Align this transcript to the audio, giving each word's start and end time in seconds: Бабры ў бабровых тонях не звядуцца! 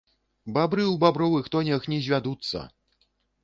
Бабры 0.55 0.83
ў 0.87 0.95
бабровых 1.03 1.51
тонях 1.57 1.87
не 1.95 2.03
звядуцца! 2.09 2.67